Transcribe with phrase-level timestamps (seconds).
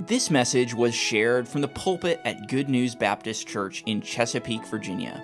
[0.00, 5.20] This message was shared from the pulpit at Good News Baptist Church in Chesapeake, Virginia.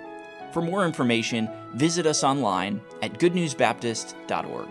[0.51, 4.67] For more information, visit us online at goodnewsbaptist.org.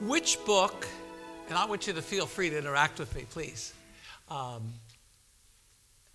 [0.00, 0.86] Which book,
[1.48, 3.74] and I want you to feel free to interact with me, please.
[4.30, 4.72] Um,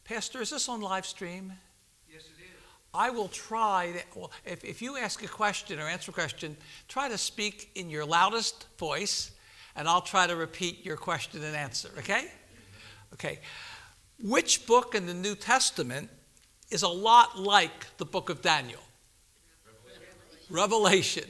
[0.05, 1.51] Pastor, is this on live stream?
[2.09, 2.49] Yes, it is.
[2.93, 6.55] I will try, to, well, if, if you ask a question or answer a question,
[6.87, 9.32] try to speak in your loudest voice
[9.75, 12.27] and I'll try to repeat your question and answer, okay?
[13.13, 13.39] Okay.
[14.21, 16.09] Which book in the New Testament
[16.69, 18.79] is a lot like the book of Daniel?
[19.65, 20.55] Revelation.
[20.55, 21.29] Revelation.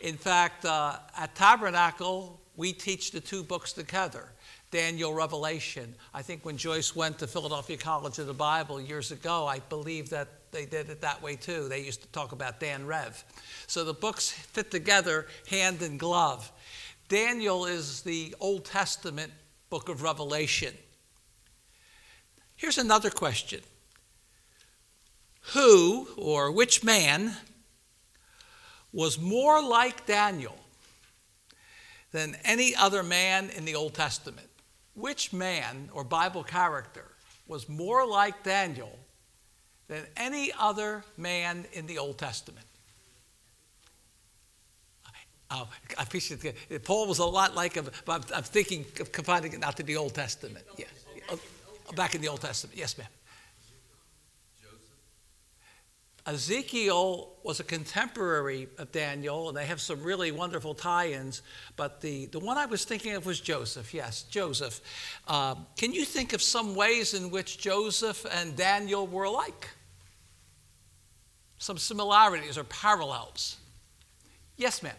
[0.00, 4.28] In fact, uh, at Tabernacle, we teach the two books together
[4.70, 5.94] Daniel, Revelation.
[6.14, 10.08] I think when Joyce went to Philadelphia College of the Bible years ago, I believe
[10.10, 11.68] that they did it that way too.
[11.68, 13.22] They used to talk about Dan Rev.
[13.66, 16.50] So the books fit together hand in glove.
[17.12, 19.30] Daniel is the Old Testament
[19.68, 20.72] book of Revelation.
[22.56, 23.60] Here's another question
[25.52, 27.36] Who or which man
[28.94, 30.56] was more like Daniel
[32.12, 34.48] than any other man in the Old Testament?
[34.94, 37.08] Which man or Bible character
[37.46, 38.98] was more like Daniel
[39.86, 42.64] than any other man in the Old Testament?
[45.54, 46.84] Oh, I appreciate it.
[46.84, 49.82] Paul was a lot like him, but I'm, I'm thinking of confining it not to
[49.82, 50.64] the Old Testament.
[50.78, 50.86] Yeah.
[51.30, 51.38] Oh,
[51.94, 52.78] back in the Old Testament.
[52.78, 53.06] Yes, ma'am.
[56.24, 61.42] Ezekiel was a contemporary of Daniel, and they have some really wonderful tie ins.
[61.76, 63.92] But the, the one I was thinking of was Joseph.
[63.92, 64.80] Yes, Joseph.
[65.26, 69.68] Um, can you think of some ways in which Joseph and Daniel were alike?
[71.58, 73.56] Some similarities or parallels?
[74.56, 74.96] Yes, ma'am.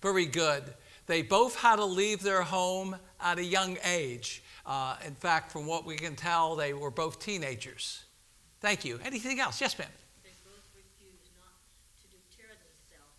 [0.00, 0.62] Very good.
[1.06, 4.42] They both had to leave their home at a young age.
[4.66, 8.04] Uh, in fact, from what we can tell, they were both teenagers.
[8.60, 9.00] Thank you.
[9.04, 9.60] Anything else?
[9.60, 9.88] Yes, ma'am.
[10.22, 11.54] They both refused not
[12.02, 13.16] to deter themselves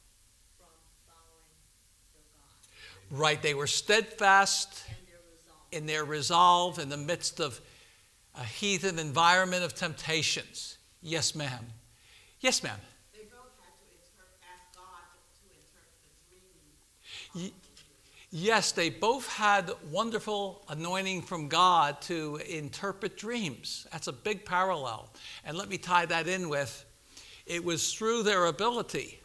[0.58, 0.68] from
[1.08, 1.58] following
[2.14, 3.20] their God.
[3.20, 3.42] Right.
[3.42, 7.60] They were steadfast their in their resolve in the midst of
[8.36, 10.78] a heathen environment of temptations.
[11.02, 11.66] Yes, ma'am.
[12.40, 12.80] Yes, ma'am.
[18.32, 23.88] Yes, they both had wonderful anointing from God to interpret dreams.
[23.92, 25.10] That's a big parallel.
[25.44, 26.86] And let me tie that in with
[27.48, 29.20] it was through their ability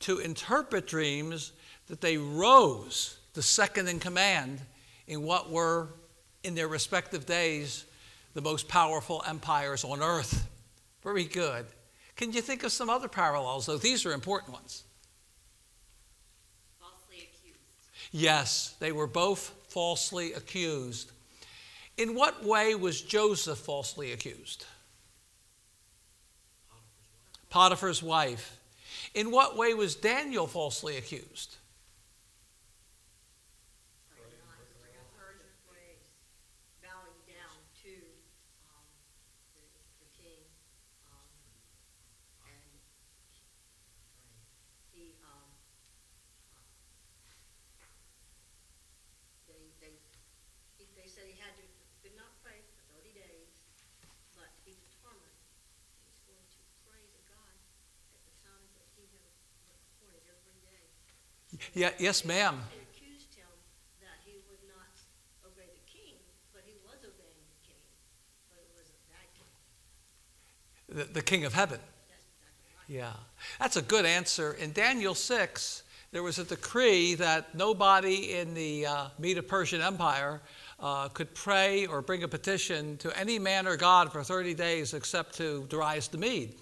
[0.00, 1.52] to interpret dreams
[1.88, 4.60] that they rose the second in command
[5.08, 5.88] in what were,
[6.44, 7.84] in their respective days,
[8.34, 10.48] the most powerful empires on earth.
[11.02, 11.66] Very good.
[12.14, 13.78] Can you think of some other parallels, though?
[13.78, 14.84] These are important ones.
[18.12, 21.12] Yes, they were both falsely accused.
[21.96, 24.64] In what way was Joseph falsely accused?
[27.50, 28.58] Potiphar's wife.
[29.14, 31.56] In what way was Daniel falsely accused?
[61.74, 62.60] Yeah, yes, ma'am.
[62.92, 63.46] accused him
[64.00, 64.94] that he would not
[65.46, 66.14] obey the king,
[66.52, 67.82] but he was obeying the king,
[68.50, 70.96] but it wasn't that king.
[70.96, 71.80] The, the king of heaven.
[72.88, 73.12] Yeah,
[73.60, 74.54] that's a good answer.
[74.54, 80.40] In Daniel 6, there was a decree that nobody in the uh, Medo Persian Empire
[80.80, 84.92] uh, could pray or bring a petition to any man or God for 30 days
[84.92, 86.56] except to Darius the Mede.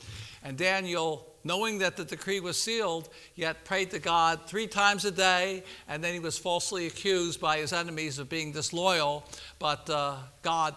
[0.44, 5.10] And Daniel knowing that the decree was sealed, yet prayed to God three times a
[5.10, 9.25] day, and then he was falsely accused by his enemies of being disloyal,
[9.58, 10.75] but uh, God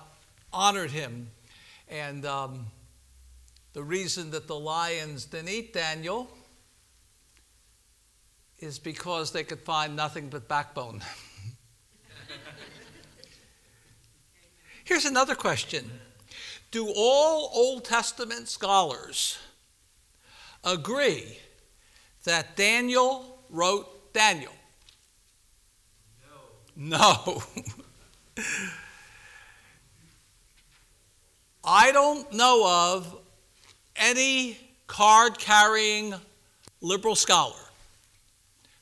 [0.54, 1.30] honored him.
[1.90, 2.68] And um,
[3.74, 6.32] the reason that the lions didn't eat Daniel
[8.60, 11.04] is because they could find nothing but backbone.
[14.86, 15.92] Here's another question
[16.72, 19.38] Do all Old Testament scholars
[20.64, 21.38] agree
[22.24, 24.54] that Daniel wrote Daniel?
[26.76, 27.42] No.
[28.38, 28.44] No.
[31.64, 33.18] I don't know of
[33.96, 36.16] any card carrying
[36.82, 37.56] liberal scholar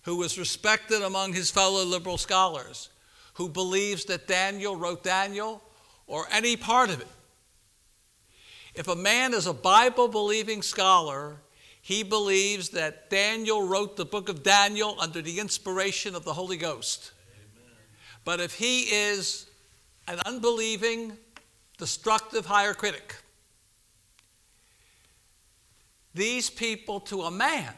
[0.04, 2.90] who was respected among his fellow liberal scholars,
[3.34, 5.62] who believes that Daniel wrote Daniel
[6.08, 7.08] or any part of it.
[8.74, 11.38] If a man is a Bible believing scholar,
[11.90, 16.56] he believes that Daniel wrote the book of Daniel under the inspiration of the Holy
[16.56, 17.14] Ghost.
[17.34, 17.74] Amen.
[18.24, 19.48] But if he is
[20.08, 21.14] an unbelieving,
[21.80, 23.16] destructive higher critic,
[26.14, 27.74] these people to a man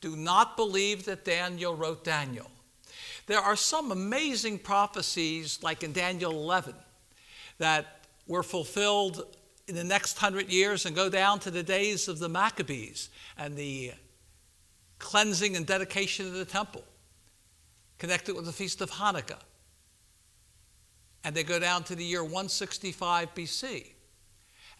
[0.00, 2.50] do not believe that Daniel wrote Daniel.
[3.26, 6.74] There are some amazing prophecies, like in Daniel 11,
[7.58, 9.36] that were fulfilled
[9.70, 13.08] in the next hundred years and go down to the days of the Maccabees
[13.38, 13.92] and the
[14.98, 16.82] cleansing and dedication of the temple,
[17.96, 19.38] connected with the Feast of Hanukkah.
[21.22, 23.92] And they go down to the year 165 BC.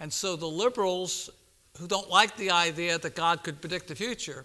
[0.01, 1.31] And so the liberals
[1.79, 4.45] who don't like the idea that God could predict the future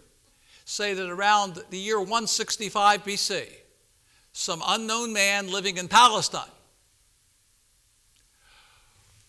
[0.63, 3.47] say that around the year 165 BC,
[4.31, 6.54] some unknown man living in Palestine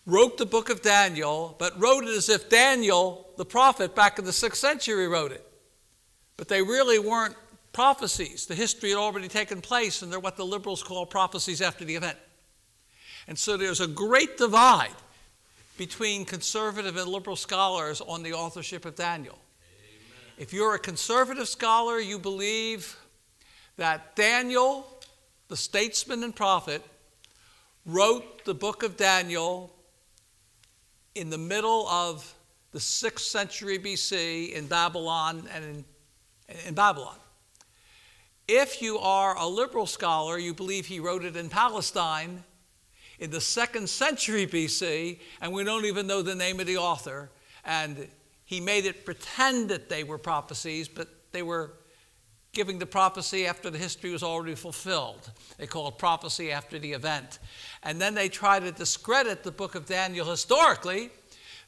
[0.07, 4.25] wrote the book of Daniel, but wrote it as if Daniel, the prophet back in
[4.25, 5.45] the sixth century, wrote it.
[6.37, 7.35] But they really weren't
[7.73, 8.45] prophecies.
[8.45, 11.95] The history had already taken place, and they're what the liberals call prophecies after the
[11.95, 12.17] event.
[13.27, 14.95] And so there's a great divide
[15.77, 19.37] between conservative and liberal scholars on the authorship of Daniel.
[19.37, 20.33] Amen.
[20.37, 22.95] If you're a conservative scholar, you believe
[23.75, 24.87] that Daniel,
[25.49, 26.81] the statesman and prophet,
[27.85, 29.73] wrote the book of Daniel
[31.17, 32.33] in the middle of
[32.71, 35.85] the 6th century BC in Babylon and in,
[36.67, 37.17] in Babylon.
[38.47, 42.43] If you are a liberal scholar, you believe he wrote it in Palestine
[43.19, 47.29] in the second century BC, and we don't even know the name of the author.
[47.65, 48.07] And
[48.45, 51.73] he made it pretend that they were prophecies, but they were
[52.57, 55.29] giving the prophecy after the history was already fulfilled.
[55.59, 57.37] They call it prophecy after the event.
[57.83, 61.11] And then they try to discredit the book of Daniel historically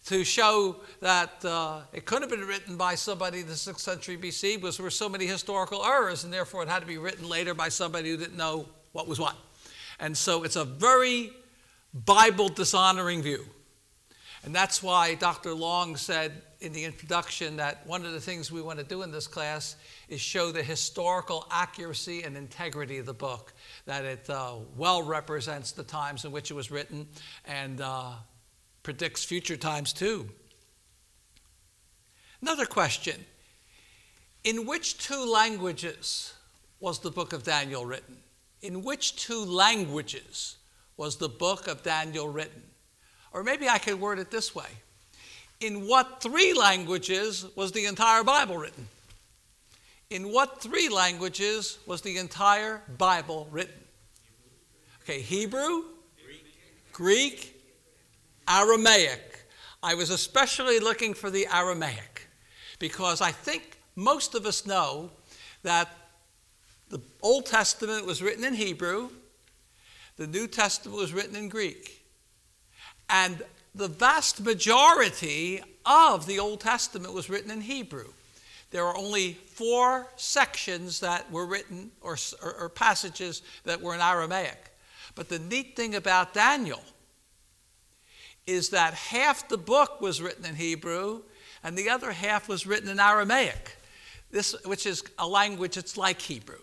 [0.07, 4.18] to show that uh, it couldn't have been written by somebody in the 6th century
[4.18, 7.30] BC because there were so many historical errors, and therefore it had to be written
[7.30, 9.36] later by somebody who didn't know what was what.
[10.00, 11.30] And so it's a very
[11.94, 13.45] Bible dishonoring view.
[14.44, 15.53] And that's why Dr.
[15.53, 19.11] Long said in the introduction that one of the things we want to do in
[19.11, 19.77] this class
[20.09, 23.53] is show the historical accuracy and integrity of the book,
[23.85, 27.07] that it uh, well represents the times in which it was written
[27.45, 28.11] and uh,
[28.83, 30.29] predicts future times too.
[32.41, 33.25] Another question
[34.44, 36.33] In which two languages
[36.81, 38.17] was the book of Daniel written?
[38.62, 40.57] In which two languages
[40.97, 42.63] was the book of Daniel written?
[43.31, 44.67] Or maybe I could word it this way
[45.59, 48.88] In what three languages was the entire Bible written?
[50.09, 53.75] In what three languages was the entire Bible written?
[55.03, 55.83] Okay, Hebrew,
[56.94, 57.61] Greek,
[58.47, 59.45] Aramaic.
[59.83, 62.27] I was especially looking for the Aramaic
[62.79, 65.12] because I think most of us know
[65.63, 65.89] that
[66.89, 69.09] the Old Testament was written in Hebrew,
[70.17, 72.05] the New Testament was written in Greek.
[73.09, 73.44] And
[73.75, 78.07] the vast majority of the Old Testament was written in Hebrew.
[78.71, 84.01] There are only four sections that were written, or, or, or, passages that were in
[84.01, 84.70] Aramaic.
[85.15, 86.84] But the neat thing about Daniel
[88.46, 91.22] is that half the book was written in Hebrew
[91.63, 93.75] and the other half was written in Aramaic,
[94.32, 96.62] this, which is a language that's like Hebrew.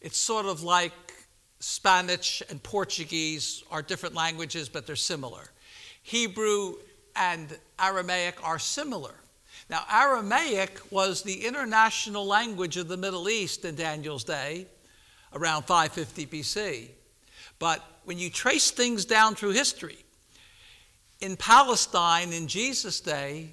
[0.00, 0.92] It's sort of like
[1.60, 5.50] Spanish and Portuguese are different languages, but they're similar.
[6.02, 6.76] Hebrew
[7.14, 9.14] and Aramaic are similar.
[9.68, 14.66] Now, Aramaic was the international language of the Middle East in Daniel's day,
[15.34, 16.88] around 550 BC.
[17.58, 19.98] But when you trace things down through history,
[21.20, 23.50] in Palestine in Jesus' day,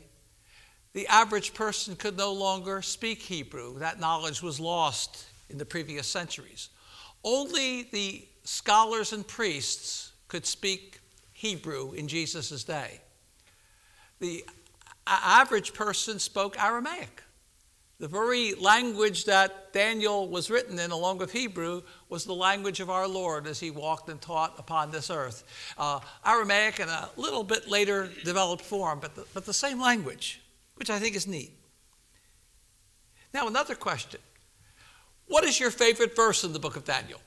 [0.94, 3.78] the average person could no longer speak Hebrew.
[3.80, 6.70] That knowledge was lost in the previous centuries.
[7.24, 11.00] Only the scholars and priests could speak
[11.34, 13.02] Hebrew in Jesus' day.
[14.20, 14.46] The
[15.06, 17.24] average person spoke Aramaic.
[18.00, 22.92] The very language that Daniel was written in, along with Hebrew, was the language of
[22.92, 25.44] our Lord as he walked and taught upon this earth.
[25.80, 30.42] Uh, Aramaic in a little bit later developed form, but the, but the same language,
[30.76, 31.54] which I think is neat.
[33.34, 34.20] Now, another question
[35.28, 37.20] What is your favorite verse in the book of Daniel?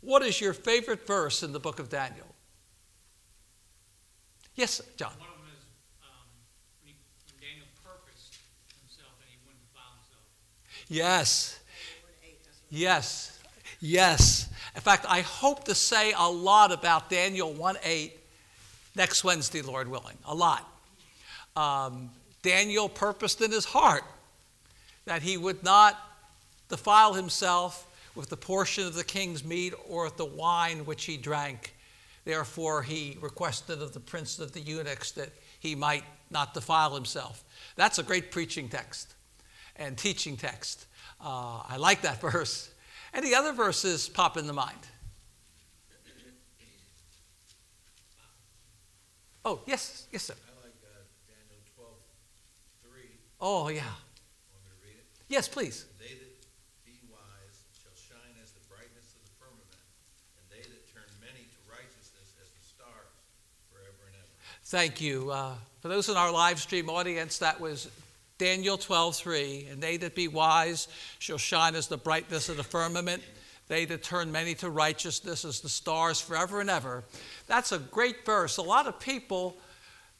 [0.00, 2.26] What is your favorite verse in the book of Daniel?
[4.54, 5.12] Yes, John.
[5.18, 5.28] one
[10.88, 11.58] Yes.
[11.74, 12.38] Daniel 1 8.
[12.44, 13.40] That's what Yes,
[13.80, 14.48] yes.
[14.74, 18.12] In fact, I hope to say a lot about Daniel 1 8
[18.94, 20.16] next Wednesday, Lord willing.
[20.26, 20.70] A lot.
[21.56, 22.10] Um,
[22.42, 24.04] Daniel purposed in his heart
[25.06, 25.98] that he would not
[26.68, 31.16] defile himself with the portion of the king's meat or with the wine which he
[31.16, 31.74] drank.
[32.24, 37.44] Therefore, he requested of the prince of the eunuchs that he might not defile himself.
[37.76, 39.14] That's a great preaching text
[39.76, 40.86] and teaching text.
[41.20, 42.70] Uh, I like that verse.
[43.14, 44.78] Any other verses pop in the mind?
[49.44, 50.34] Oh, yes, yes, sir.
[50.34, 50.88] I like uh,
[51.28, 51.88] Daniel 12,
[52.90, 53.00] 3.
[53.40, 53.82] Oh, yeah.
[54.50, 55.06] Want me to read it?
[55.28, 55.86] Yes, please.
[55.98, 56.32] They that
[56.84, 59.82] be wise shall shine as the brightness of the firmament,
[60.38, 63.10] and they that turn many to righteousness as the stars
[63.72, 64.30] forever and ever.
[64.64, 65.30] Thank you.
[65.30, 67.90] Uh, for those in our live stream audience, that was
[68.38, 69.66] Daniel 12:3.
[69.70, 70.86] And they that be wise
[71.18, 73.22] shall shine as the brightness of the firmament.
[73.68, 77.02] They that turn many to righteousness as the stars forever and ever.
[77.48, 78.58] That's a great verse.
[78.58, 79.56] A lot of people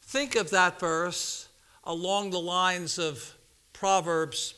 [0.01, 1.47] think of that verse
[1.85, 3.35] along the lines of
[3.71, 4.55] Proverbs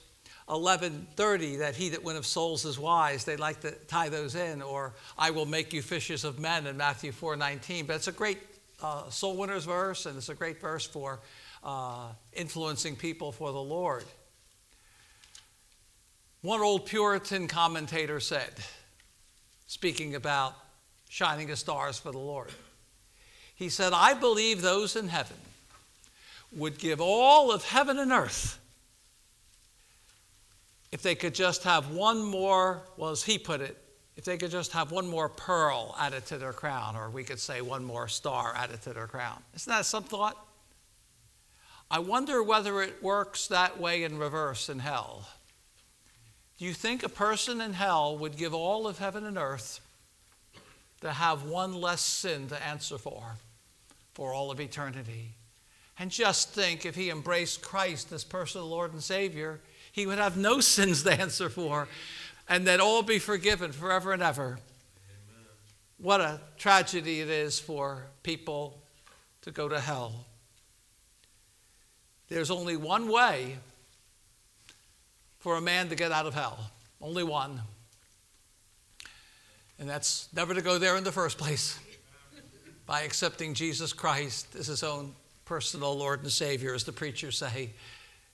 [0.49, 3.23] 11:30 that he that winneth souls is wise.
[3.23, 6.75] They like to tie those in or I will make you fishers of men in
[6.77, 7.87] Matthew 4:19.
[7.87, 8.39] But it's a great
[8.81, 11.19] uh, soul winners verse and it's a great verse for
[11.63, 14.03] uh, influencing people for the Lord.
[16.41, 18.53] One old Puritan commentator said,
[19.67, 20.55] speaking about
[21.09, 22.51] shining as stars for the Lord,
[23.55, 25.35] he said, I believe those in heaven
[26.53, 28.58] would give all of heaven and earth
[30.91, 33.77] if they could just have one more, well, as he put it,
[34.15, 37.39] if they could just have one more pearl added to their crown, or we could
[37.39, 39.41] say one more star added to their crown.
[39.55, 40.37] Isn't that some thought?
[41.91, 45.27] I wonder whether it works that way in reverse in hell.
[46.57, 49.79] Do you think a person in hell would give all of heaven and earth
[51.01, 53.37] to have one less sin to answer for
[54.13, 55.35] for all of eternity?
[55.97, 60.37] And just think if he embraced Christ as personal Lord and Savior, he would have
[60.37, 61.87] no sins to answer for,
[62.47, 64.59] and they'd all be forgiven forever and ever.
[65.97, 68.81] What a tragedy it is for people
[69.41, 70.25] to go to hell.
[72.29, 73.57] There's only one way
[75.39, 77.61] for a man to get out of hell, only one.
[79.79, 81.79] And that's never to go there in the first place
[82.85, 85.13] by accepting Jesus Christ as his own
[85.45, 87.71] personal Lord and Savior, as the preachers say,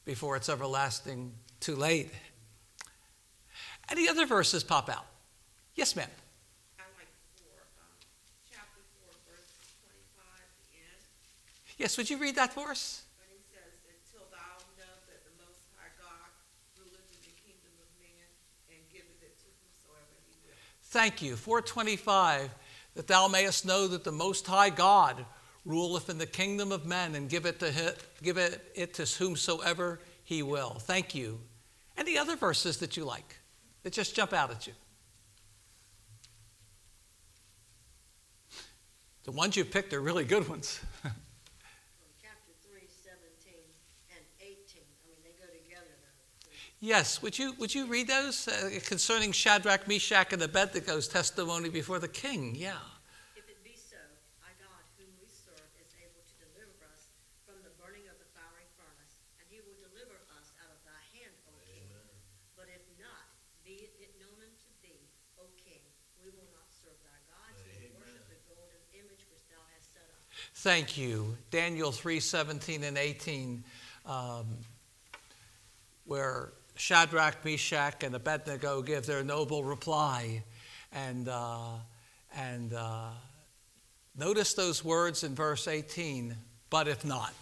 [0.06, 1.32] before it's everlasting
[1.66, 2.12] too late.
[3.90, 5.08] Any other verses pop out?
[5.74, 6.08] Yes, ma'am.
[6.78, 7.10] Like
[7.42, 8.70] four, um,
[9.02, 9.50] four, verse
[9.82, 11.02] twenty-five, the end,
[11.80, 13.02] Yes, would you read that for us?
[13.18, 16.30] when he says, Until thou know that the Most High God
[16.78, 18.30] ruleth in the kingdom of man
[18.70, 20.54] and giveth it to whomsoever he will.
[20.94, 21.36] Thank you.
[21.36, 22.54] 425,
[22.94, 25.26] that thou mayest know that the Most High God
[25.66, 30.00] ruleth in the kingdom of men and give it to, give it, it to whomsoever
[30.26, 30.78] he will.
[30.82, 31.40] Thank you.
[31.98, 33.40] Any other verses that you like
[33.84, 34.74] that just jump out at you?
[39.26, 40.80] The ones you picked are really good ones.
[41.02, 41.12] From
[42.22, 43.58] chapter 3, 17
[44.14, 44.54] and 18.
[44.54, 46.54] I mean, they go together though.
[46.80, 51.98] yes, would you, would you read those uh, concerning Shadrach, Meshach, and Abednego's testimony before
[51.98, 52.54] the king?
[52.54, 52.78] Yeah.
[53.34, 53.98] If it be so,
[54.46, 57.10] our God, whom we serve, is able to deliver us
[57.50, 61.02] from the burning of the fiery furnace, and he will deliver us out of thy
[61.18, 61.90] hand, O king.
[62.54, 63.26] But if not,
[63.66, 65.10] be it known unto thee,
[65.42, 65.82] O king,
[66.22, 70.10] we will not serve thy gods, nor worship the golden image which thou hast set
[70.14, 70.26] up.
[70.66, 71.38] Thank you.
[71.52, 73.64] Daniel 3 17 and 18,
[74.08, 74.46] um,
[76.06, 80.42] where Shadrach, Meshach, and Abednego give their noble reply.
[80.92, 81.74] And, uh,
[82.36, 83.10] and uh,
[84.18, 86.36] notice those words in verse 18
[86.72, 87.36] but if not.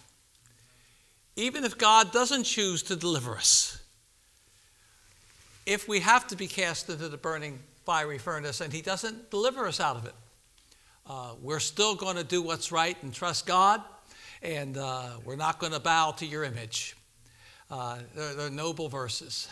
[1.34, 3.82] Even if God doesn't choose to deliver us,
[5.64, 9.66] if we have to be cast into the burning fiery furnace and He doesn't deliver
[9.66, 10.14] us out of it,
[11.06, 13.82] uh, we're still going to do what's right and trust God,
[14.42, 16.96] and uh, we're not going to bow to your image.
[17.70, 19.48] Uh, they're, they're noble verses.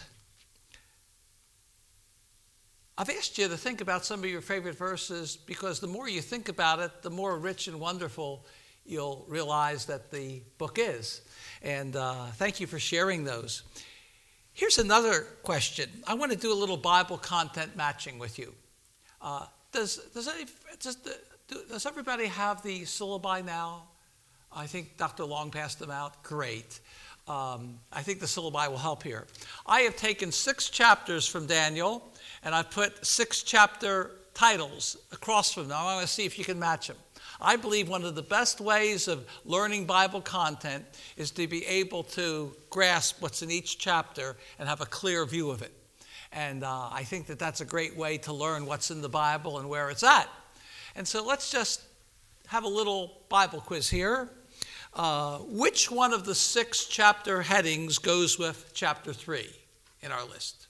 [2.97, 6.21] I've asked you to think about some of your favorite verses because the more you
[6.21, 8.45] think about it, the more rich and wonderful
[8.85, 11.23] you'll realize that the book is.
[11.63, 13.63] And uh, thank you for sharing those.
[14.53, 15.89] Here's another question.
[16.07, 18.53] I want to do a little Bible content matching with you.
[19.21, 20.45] Uh, does, does, any,
[20.79, 21.17] does, the,
[21.49, 23.85] do, does everybody have the syllabi now?
[24.55, 25.25] I think Dr.
[25.25, 26.23] Long passed them out.
[26.23, 26.81] Great.
[27.29, 29.27] Um, I think the syllabi will help here.
[29.67, 35.69] I have taken six chapters from Daniel and I've put six chapter titles across from
[35.69, 35.79] them.
[35.79, 36.97] I want to see if you can match them.
[37.41, 40.85] I believe one of the best ways of learning Bible content
[41.17, 45.51] is to be able to grasp what's in each chapter and have a clear view
[45.51, 45.73] of it.
[46.33, 49.59] And uh, I think that that's a great way to learn what's in the Bible
[49.59, 50.29] and where it's at.
[50.95, 51.83] And so let's just
[52.49, 54.29] have a little Bible quiz here.
[54.95, 59.47] Uh, which one of the six chapter headings goes with chapter 3
[60.03, 60.67] in our list?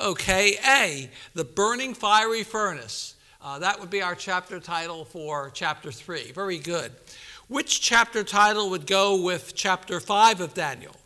[0.00, 3.14] Okay, A, the burning fiery furnace.
[3.40, 6.32] Uh, that would be our chapter title for chapter 3.
[6.32, 6.90] Very good.
[7.48, 10.96] Which chapter title would go with chapter 5 of Daniel?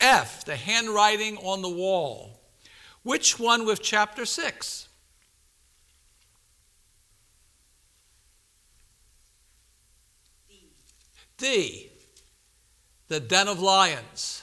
[0.00, 2.40] F, the handwriting on the wall.
[3.04, 4.88] Which one with chapter 6?
[11.36, 11.90] D.
[13.08, 14.42] The den of lions.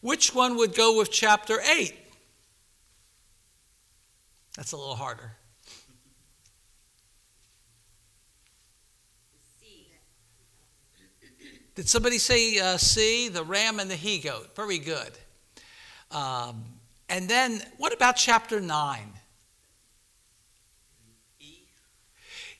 [0.00, 1.94] Which one would go with chapter 8?
[4.56, 5.36] That's a little harder.
[11.76, 14.54] Did somebody say uh, C, the ram and the he goat?
[14.54, 15.10] Very good.
[16.10, 16.64] Um,
[17.08, 19.12] and then what about chapter 9?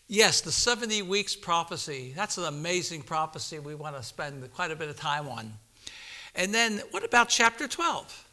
[0.07, 2.13] Yes, the 70 weeks prophecy.
[2.15, 5.55] That's an amazing prophecy we want to spend quite a bit of time on.
[6.35, 8.29] And then what about chapter 12?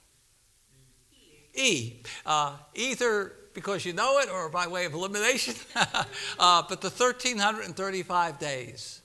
[1.53, 2.01] E.
[2.25, 8.39] Uh, either because you know it or by way of elimination, uh, but the 1335
[8.39, 9.01] days.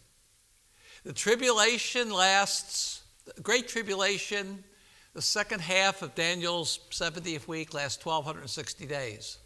[1.05, 4.65] The tribulation lasts, the great tribulation,
[5.17, 9.39] the second half of Daniel's 70th week lasts 1260 days.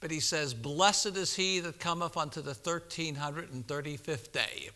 [0.00, 4.70] But he says, Blessed is he that cometh unto the 1335th day.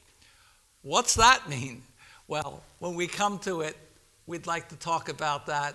[0.82, 1.84] What's that mean?
[2.28, 3.78] Well, when we come to it,
[4.26, 5.74] we'd like to talk about that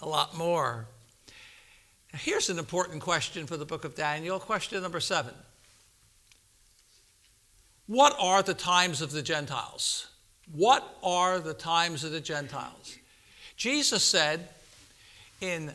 [0.00, 0.86] a lot more.
[2.14, 4.40] Here's an important question for the book of Daniel.
[4.40, 5.34] Question number seven
[7.86, 10.06] What are the times of the Gentiles?
[10.50, 12.96] What are the times of the Gentiles?
[13.58, 14.48] Jesus said
[15.40, 15.72] in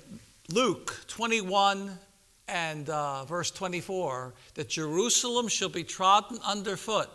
[0.50, 2.00] Luke 21
[2.48, 7.10] and uh, verse 24 that Jerusalem shall be trodden underfoot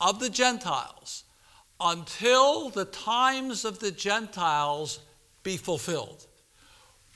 [0.00, 1.22] of the Gentiles
[1.78, 4.98] until the times of the Gentiles
[5.44, 6.26] be fulfilled.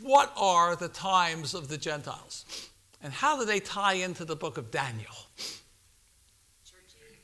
[0.00, 2.44] What are the times of the Gentiles?
[3.02, 5.16] And how do they tie into the book of Daniel?
[6.64, 7.18] Church age.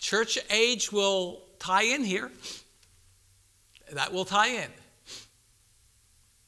[0.00, 2.32] Church age will tie in here.
[3.92, 4.70] That will tie in.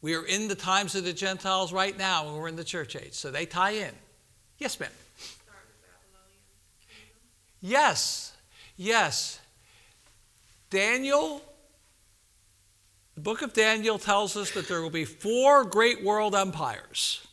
[0.00, 2.96] We are in the times of the Gentiles right now, and we're in the church
[2.96, 3.12] age.
[3.12, 3.92] So they tie in.
[4.58, 4.90] Yes, ma'am.
[7.60, 8.32] Yes,
[8.76, 9.38] yes.
[10.68, 11.40] Daniel,
[13.14, 17.24] the book of Daniel tells us that there will be four great world empires.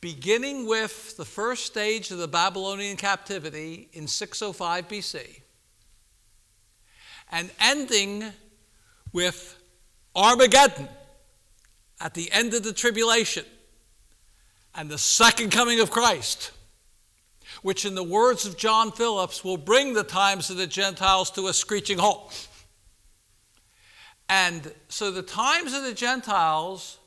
[0.00, 5.41] Beginning with the first stage of the Babylonian captivity in 605 BC,
[7.32, 8.24] and ending
[9.12, 9.58] with
[10.14, 10.88] Armageddon
[12.00, 13.44] at the end of the tribulation
[14.74, 16.52] and the second coming of Christ
[17.62, 21.48] which, in the words of John Phillips, will bring the times of the Gentiles to
[21.48, 22.48] a screeching halt.
[24.28, 26.98] And so the times of the Gentiles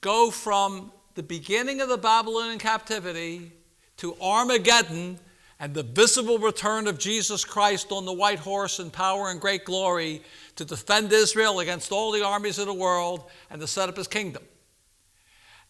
[0.00, 3.52] go from the beginning of the Babylonian captivity
[3.96, 5.18] to Armageddon
[5.60, 9.64] and the visible return of Jesus Christ on the white horse in power and great
[9.64, 10.22] glory
[10.56, 14.06] to defend Israel against all the armies of the world and to set up his
[14.06, 14.42] kingdom.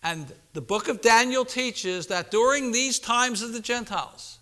[0.02, 4.38] And the book of Daniel teaches that during these times of the Gentiles,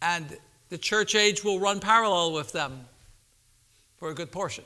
[0.00, 0.38] and
[0.70, 2.86] the church age will run parallel with them
[3.98, 4.64] for a good portion.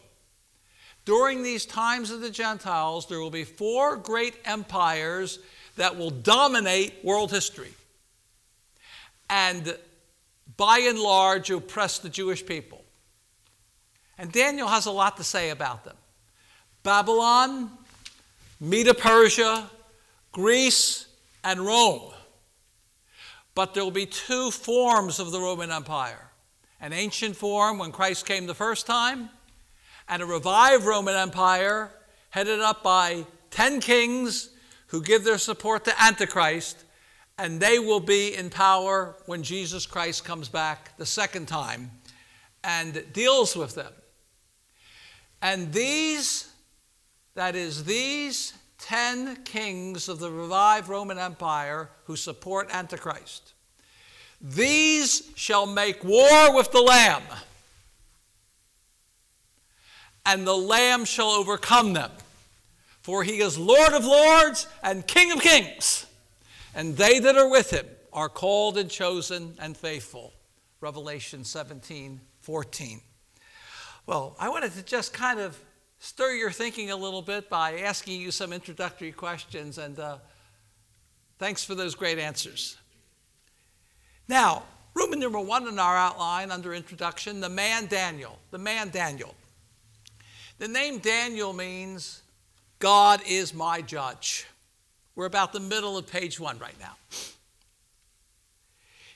[1.05, 5.39] During these times of the Gentiles, there will be four great empires
[5.77, 7.73] that will dominate world history
[9.29, 9.77] and
[10.57, 12.85] by and large oppress the Jewish people.
[14.19, 15.97] And Daniel has a lot to say about them.
[16.83, 17.71] Babylon,
[18.61, 19.69] Medo Persia,
[20.33, 21.07] Greece,
[21.43, 22.13] and Rome.
[23.55, 26.21] But there will be two forms of the Roman Empire
[26.81, 29.31] an ancient form when Christ came the first time,
[30.07, 31.91] and a revived Roman Empire
[32.29, 34.51] headed up by 10 kings
[34.89, 36.85] who give their support to Antichrist,
[37.39, 41.91] and they will be in power when Jesus Christ comes back the second time
[42.63, 43.93] and deals with them.
[45.43, 46.51] And these
[47.35, 53.55] that is, these 10 kings of the revived Roman Empire who support Antichrist.
[54.41, 57.23] These shall make war with the Lamb,
[60.27, 62.11] and the Lamb shall overcome them.
[63.03, 66.07] For he is Lord of lords and King of kings,
[66.75, 70.33] and they that are with him are called and chosen and faithful.
[70.81, 73.01] Revelation 17 14.
[74.07, 75.59] Well, I wanted to just kind of
[75.99, 80.19] stir your thinking a little bit by asking you some introductory questions, and uh,
[81.39, 82.77] thanks for those great answers.
[84.29, 88.39] Now, Roman number one in our outline under introduction the man Daniel.
[88.51, 89.35] The man Daniel.
[90.59, 92.23] The name Daniel means
[92.79, 94.47] God is my judge.
[95.17, 96.97] We're about the middle of page one right now.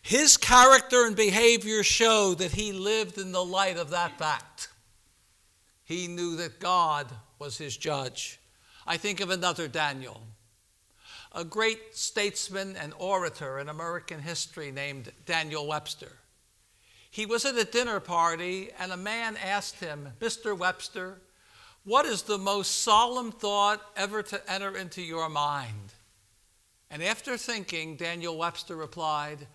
[0.00, 4.68] His character and behavior show that he lived in the light of that fact.
[5.84, 7.08] He knew that God
[7.38, 8.38] was his judge.
[8.86, 10.22] I think of another Daniel,
[11.32, 16.12] a great statesman and orator in American history named Daniel Webster.
[17.10, 20.56] He was at a dinner party, and a man asked him, Mr.
[20.56, 21.18] Webster,
[21.84, 25.92] what is the most solemn thought ever to enter into your mind?
[26.90, 29.46] And after thinking, Daniel Webster replied,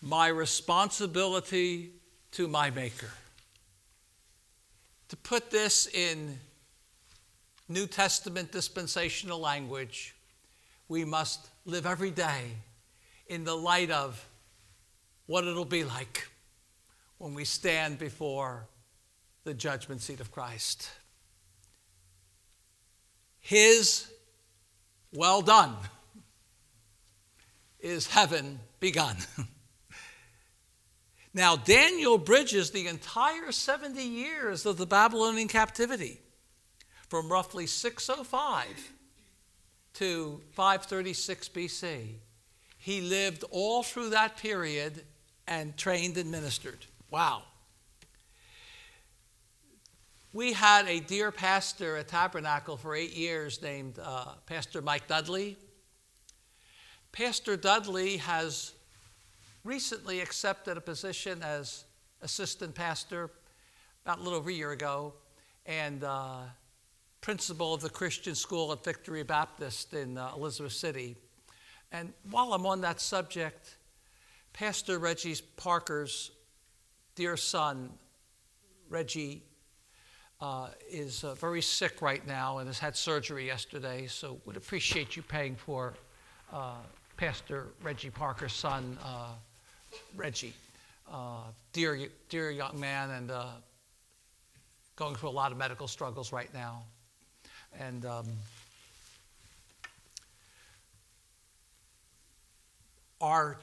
[0.00, 1.90] My responsibility
[2.32, 3.10] to my Maker.
[5.08, 6.38] To put this in
[7.68, 10.14] New Testament dispensational language,
[10.88, 12.52] we must live every day
[13.26, 14.26] in the light of
[15.26, 16.28] what it'll be like
[17.18, 18.66] when we stand before
[19.44, 20.90] the judgment seat of Christ.
[23.42, 24.10] His
[25.12, 25.76] well done
[27.80, 29.16] is heaven begun.
[31.34, 36.20] Now, Daniel bridges the entire 70 years of the Babylonian captivity
[37.08, 38.92] from roughly 605
[39.94, 42.06] to 536 BC.
[42.76, 45.04] He lived all through that period
[45.48, 46.84] and trained and ministered.
[47.10, 47.44] Wow.
[50.34, 55.58] We had a dear pastor at Tabernacle for eight years named uh, Pastor Mike Dudley.
[57.12, 58.72] Pastor Dudley has
[59.62, 61.84] recently accepted a position as
[62.22, 63.28] assistant pastor
[64.06, 65.12] about a little over a year ago
[65.66, 66.38] and uh,
[67.20, 71.14] principal of the Christian school at Victory Baptist in uh, Elizabeth City.
[71.92, 73.76] And while I'm on that subject,
[74.54, 76.30] Pastor Reggie Parker's
[77.16, 77.90] dear son,
[78.88, 79.42] Reggie,
[80.42, 85.14] uh, is uh, very sick right now and has had surgery yesterday, so would appreciate
[85.14, 85.94] you paying for
[86.52, 86.74] uh,
[87.16, 89.28] Pastor Reggie Parker's son, uh,
[90.16, 90.52] Reggie.
[91.10, 93.46] Uh, dear, dear young man, and uh,
[94.96, 96.82] going through a lot of medical struggles right now.
[97.78, 98.26] And um,
[103.20, 103.58] our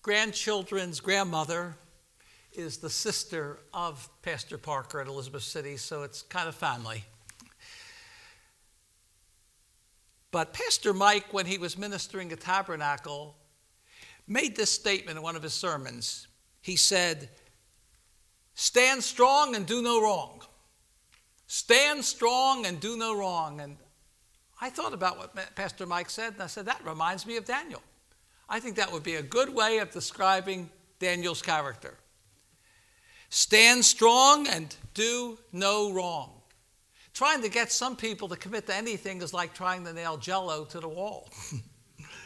[0.00, 1.74] grandchildren's grandmother
[2.56, 7.04] is the sister of Pastor Parker at Elizabeth City, so it's kind of family.
[10.30, 13.36] But Pastor Mike, when he was ministering at Tabernacle,
[14.26, 16.26] made this statement in one of his sermons.
[16.60, 17.28] He said,
[18.54, 20.42] Stand strong and do no wrong.
[21.46, 23.60] Stand strong and do no wrong.
[23.60, 23.76] And
[24.60, 27.82] I thought about what Pastor Mike said, and I said, That reminds me of Daniel.
[28.48, 31.96] I think that would be a good way of describing Daniel's character.
[33.34, 36.30] Stand strong and do no wrong.
[37.14, 40.64] Trying to get some people to commit to anything is like trying to nail jello
[40.66, 41.28] to the wall.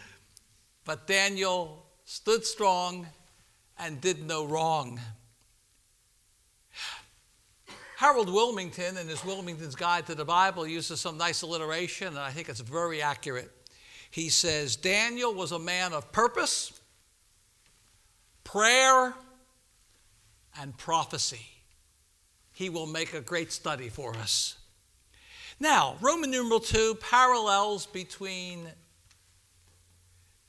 [0.85, 3.07] but Daniel stood strong,
[3.79, 5.01] and did no wrong.
[7.97, 12.33] Harold Willmington, in his Willmington's Guide to the Bible, uses some nice alliteration, and I
[12.33, 13.51] think it's very accurate.
[14.11, 16.79] He says, Daniel was a man of purpose,
[18.45, 19.15] prayer,
[20.61, 21.47] and prophecy.
[22.53, 24.57] He will make a great study for us.
[25.61, 28.69] Now, Roman numeral 2 parallels between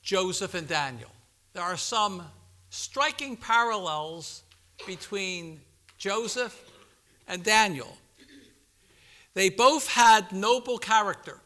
[0.02, 1.10] Joseph and Daniel
[1.52, 2.22] there are some
[2.70, 4.42] striking parallels
[4.86, 5.60] between
[5.98, 6.70] Joseph
[7.26, 7.96] and Daniel.
[9.34, 11.38] They both had noble character.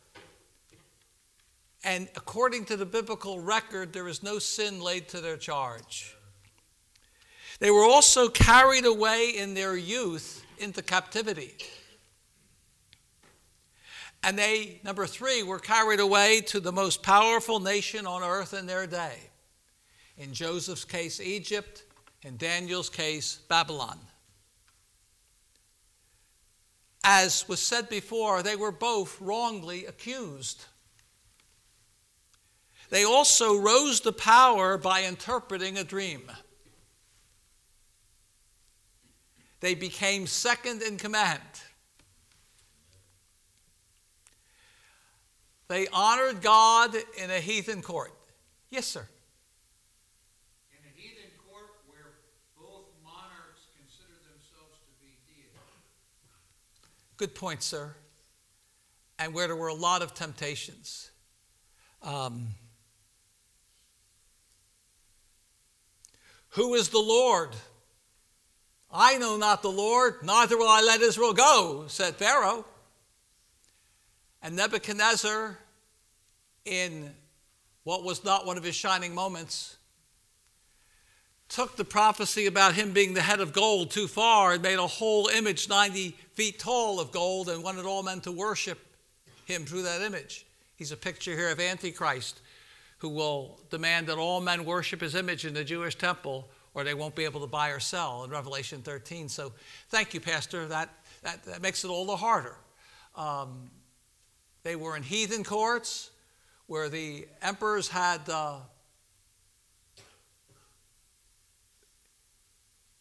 [1.83, 6.14] And according to the biblical record, there is no sin laid to their charge.
[7.65, 11.55] They were also carried away in their youth into captivity.
[14.23, 18.67] And they, number three, were carried away to the most powerful nation on earth in
[18.67, 19.17] their day.
[20.19, 21.85] In Joseph's case, Egypt.
[22.23, 23.99] In Daniel's case, Babylon.
[27.03, 30.67] as was said before, they were both wrongly accused.
[32.91, 36.31] They also rose to power by interpreting a dream.
[39.65, 41.41] They became second in command.
[45.69, 48.13] They honored God in a heathen court.
[48.69, 49.09] Yes, sir.
[50.71, 52.13] In a heathen court where
[52.59, 55.59] both monarchs consider themselves to be deities.
[57.17, 57.95] Good point, sir.
[59.19, 61.11] And where there were a lot of temptations.
[62.03, 62.49] Um,
[66.51, 67.57] who is the Lord?
[68.97, 72.65] I know not the Lord, neither will I let Israel go, said Pharaoh.
[74.41, 75.59] And Nebuchadnezzar,
[76.65, 77.13] in
[77.83, 79.79] what was not one of his shining moments,
[81.49, 84.87] took the prophecy about him being the head of gold too far and made a
[84.87, 88.79] whole image 90 feet tall of gold and wanted all men to worship
[89.45, 90.47] him through that image.
[90.77, 92.41] He's a picture here of Antichrist
[92.99, 96.95] who will demand that all men worship his image in the Jewish temple or they
[96.95, 99.29] won't be able to buy or sell in Revelation 13.
[99.29, 99.53] So
[99.89, 100.67] thank you, Pastor.
[100.67, 100.91] That,
[101.23, 102.57] that, that makes it all the harder.
[103.15, 103.71] Um,
[104.65, 106.11] they were in heathen courts
[106.67, 108.57] where the emperors had, uh,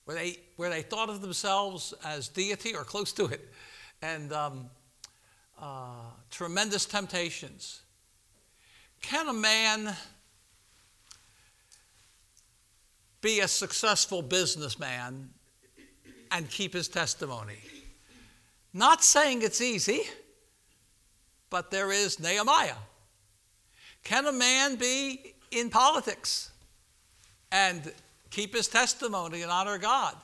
[0.06, 3.50] where, they, where they thought of themselves as deity or close to it,
[4.02, 4.70] and um,
[5.60, 7.82] uh, tremendous temptations.
[9.02, 9.96] Can a man
[13.24, 15.32] be a successful businessman
[16.30, 17.58] and keep his testimony?
[18.72, 20.04] Not saying it's easy
[21.54, 22.74] but there is Nehemiah.
[24.04, 26.50] Can a man be in politics
[27.52, 27.94] and
[28.32, 30.16] keep his testimony and honor God?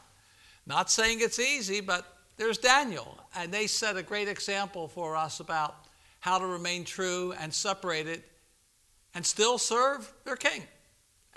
[0.65, 5.39] Not saying it's easy, but there's Daniel, and they set a great example for us
[5.39, 5.85] about
[6.19, 8.23] how to remain true and separated
[9.13, 10.63] and still serve their king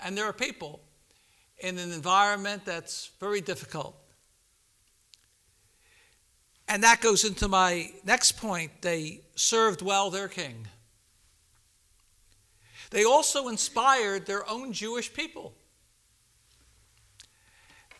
[0.03, 0.79] and their people
[1.63, 3.95] in an environment that's very difficult.
[6.67, 8.71] And that goes into my next point.
[8.81, 10.67] They served well their king.
[12.91, 15.53] They also inspired their own Jewish people.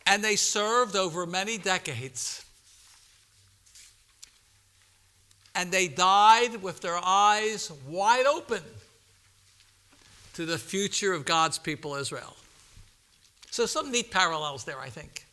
[0.06, 2.44] And they served over many decades.
[5.54, 8.62] And they died with their eyes wide open
[10.34, 12.36] to the future of God's people, Israel.
[13.54, 15.26] So, some neat parallels there, I think.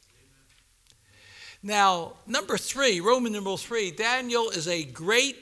[1.63, 5.37] Now, number three, Roman numeral three, Daniel is a great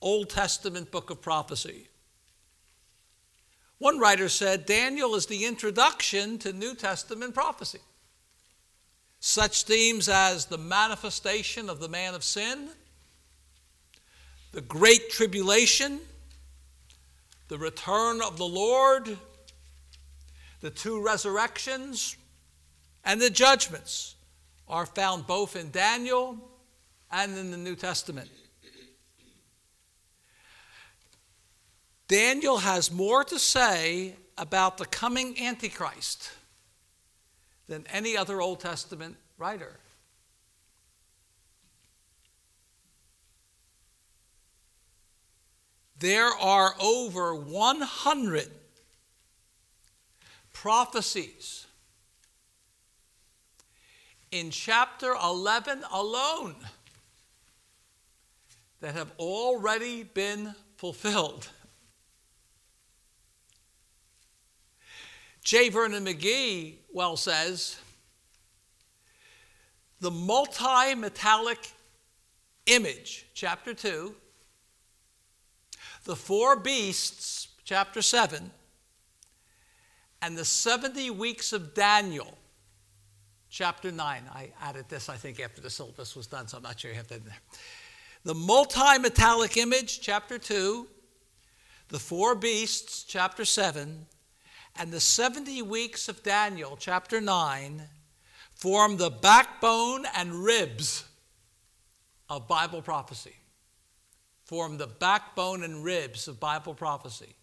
[0.00, 1.88] Old Testament book of prophecy.
[3.76, 7.80] One writer said Daniel is the introduction to New Testament prophecy.
[9.20, 12.70] Such themes as the manifestation of the man of sin,
[14.52, 16.00] the great tribulation,
[17.48, 19.18] the return of the Lord,
[20.62, 22.16] the two resurrections,
[23.04, 24.16] and the judgments
[24.68, 26.36] are found both in Daniel
[27.10, 28.30] and in the New Testament.
[32.08, 36.30] Daniel has more to say about the coming Antichrist
[37.68, 39.78] than any other Old Testament writer.
[45.98, 48.50] There are over 100
[50.52, 51.66] prophecies
[54.32, 56.56] in chapter 11 alone
[58.80, 61.48] that have already been fulfilled.
[65.44, 65.68] J.
[65.68, 67.76] Vernon McGee well says
[70.00, 71.70] the multi metallic
[72.66, 74.14] image, chapter 2,
[76.04, 78.50] the four beasts, chapter 7,
[80.20, 82.38] and the 70 weeks of Daniel,
[83.52, 84.22] chapter 9.
[84.34, 86.96] I added this, I think, after the syllabus was done, so I'm not sure you
[86.96, 87.40] have that in there.
[88.24, 90.88] The multi metallic image, chapter 2,
[91.88, 94.06] the four beasts, chapter 7,
[94.76, 97.82] and the 70 weeks of Daniel, chapter 9,
[98.54, 101.04] form the backbone and ribs
[102.30, 103.36] of Bible prophecy.
[104.44, 107.36] Form the backbone and ribs of Bible prophecy.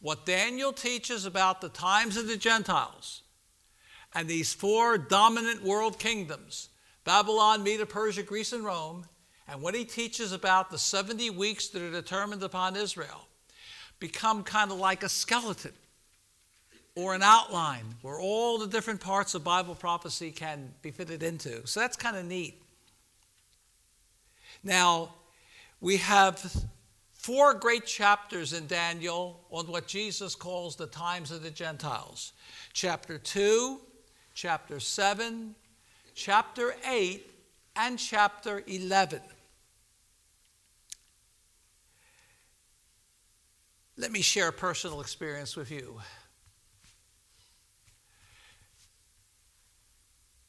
[0.00, 3.22] What Daniel teaches about the times of the Gentiles
[4.16, 6.70] and these four dominant world kingdoms
[7.04, 9.06] Babylon, Medo, Persia, Greece, and Rome
[9.46, 13.28] and what he teaches about the 70 weeks that are determined upon Israel
[14.00, 15.72] become kind of like a skeleton
[16.96, 21.64] or an outline where all the different parts of Bible prophecy can be fitted into.
[21.66, 22.60] So that's kind of neat.
[24.64, 25.14] Now,
[25.80, 26.64] we have
[27.12, 32.32] four great chapters in Daniel on what Jesus calls the times of the Gentiles
[32.72, 33.78] chapter 2,
[34.36, 35.54] chapter 7,
[36.14, 37.26] chapter 8,
[37.74, 39.22] and chapter 11.
[43.96, 46.02] Let me share a personal experience with you.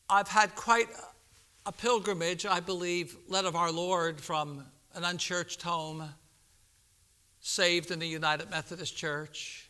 [0.09, 0.89] I've had quite
[1.65, 6.09] a pilgrimage, I believe, led of our Lord from an unchurched home,
[7.39, 9.66] saved in the United Methodist Church,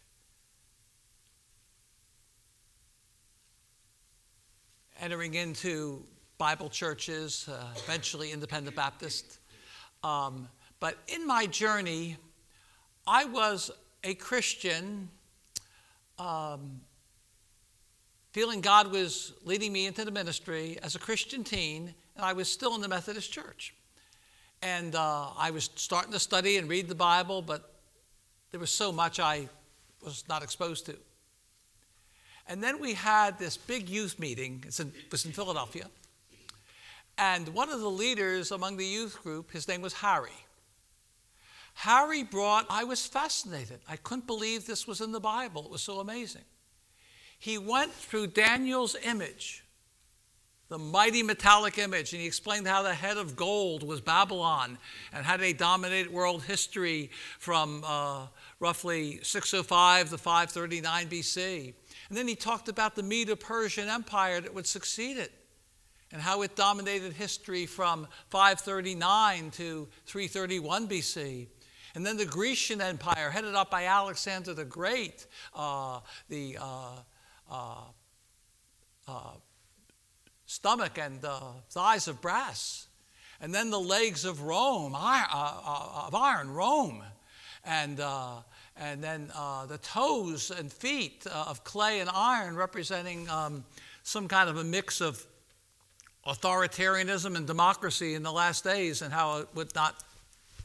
[5.00, 6.04] entering into
[6.38, 9.40] Bible churches, uh, eventually Independent Baptist.
[10.04, 10.48] Um,
[10.80, 12.18] but in my journey,
[13.06, 13.72] I was
[14.04, 15.10] a Christian,
[16.20, 16.82] um,
[18.32, 22.52] feeling God was leading me into the ministry as a Christian teen, and I was
[22.52, 23.74] still in the Methodist Church.
[24.62, 27.74] And uh, I was starting to study and read the Bible, but
[28.52, 29.48] there was so much I
[30.04, 30.96] was not exposed to.
[32.48, 35.88] And then we had this big youth meeting, it was in Philadelphia.
[37.18, 40.30] And one of the leaders among the youth group, his name was Harry.
[41.74, 43.80] Harry brought, I was fascinated.
[43.88, 45.66] I couldn't believe this was in the Bible.
[45.66, 46.44] It was so amazing.
[47.40, 49.64] He went through Daniel's image,
[50.70, 54.80] the mighty metallic image, and he explained how the head of gold was Babylon
[55.14, 58.26] and how they dominated world history from uh,
[58.60, 61.74] roughly 605 to 539 BC.
[62.10, 65.32] And then he talked about the Medo Persian Empire that would succeed it
[66.12, 71.48] and how it dominated history from 539 to 331 BC.
[71.96, 77.00] And then the Grecian Empire, headed up by Alexander the Great, uh, the uh,
[77.50, 77.76] uh,
[79.08, 79.32] uh
[80.46, 81.26] stomach and
[81.70, 82.88] thighs of brass.
[83.42, 87.04] And then the legs of Rome, uh, uh, of iron, Rome.
[87.64, 88.00] And,
[88.80, 89.28] and then
[89.68, 93.64] the toes and feet of clay and iron, representing um,
[94.04, 95.26] some kind of a mix of
[96.26, 99.96] authoritarianism and democracy in the last days and how it would not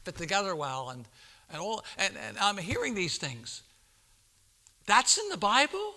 [0.03, 0.89] fit together well.
[0.89, 1.05] And
[1.53, 3.61] and all and, and I'm hearing these things.
[4.85, 5.93] That's in the Bible?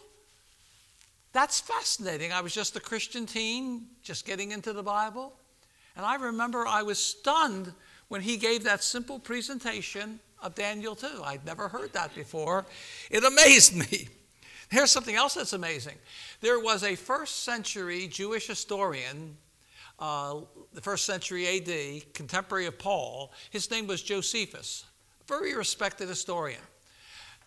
[1.33, 2.33] That's fascinating.
[2.33, 5.35] I was just a Christian teen, just getting into the Bible.
[5.97, 7.73] And I remember I was stunned
[8.09, 11.23] when he gave that simple presentation of Daniel 2.
[11.25, 12.67] I'd never heard that before.
[13.11, 14.09] It amazed me.
[14.71, 15.97] Here's something else that's amazing.
[16.41, 19.37] There was a first century Jewish historian,
[19.99, 20.41] uh,
[20.73, 23.33] the first century AD, contemporary of Paul.
[23.51, 24.85] His name was Josephus
[25.27, 26.61] very respected historian.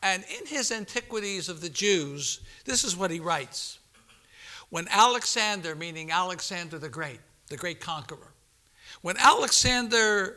[0.01, 3.79] And in his Antiquities of the Jews, this is what he writes.
[4.69, 8.33] When Alexander, meaning Alexander the Great, the great conqueror,
[9.01, 10.35] when Alexander's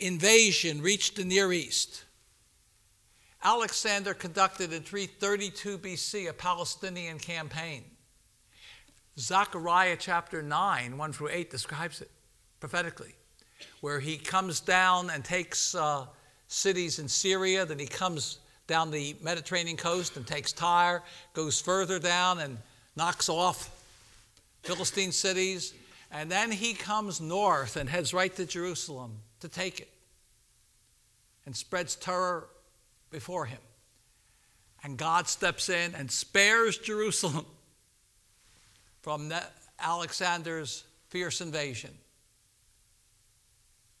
[0.00, 2.04] invasion reached the Near East,
[3.42, 7.84] Alexander conducted in 332 BC a Palestinian campaign.
[9.18, 12.10] Zechariah chapter 9, 1 through 8, describes it
[12.58, 13.14] prophetically,
[13.80, 16.06] where he comes down and takes uh,
[16.48, 17.64] cities in Syria.
[17.64, 22.58] Then he comes down the Mediterranean coast and takes Tyre, goes further down and
[22.94, 23.70] knocks off
[24.62, 25.72] Philistine cities.
[26.10, 29.88] And then he comes north and heads right to Jerusalem to take it
[31.46, 32.48] and spreads terror
[33.10, 33.58] before him.
[34.82, 37.46] And God steps in and spares Jerusalem
[39.02, 39.32] from
[39.78, 41.90] Alexander's fierce invasion.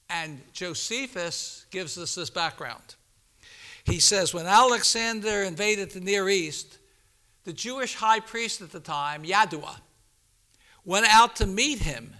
[0.08, 2.96] And Josephus gives us this background.
[3.84, 6.78] He says, when Alexander invaded the Near East,
[7.44, 9.76] the Jewish high priest at the time, Yadua,
[10.84, 12.14] went out to meet him,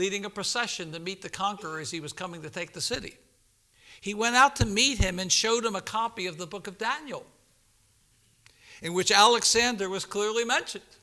[0.00, 3.18] leading a procession to meet the conqueror as he was coming to take the city.
[4.00, 6.78] He went out to meet him and showed him a copy of the book of
[6.78, 7.26] Daniel,
[8.80, 10.96] in which Alexander was clearly mentioned.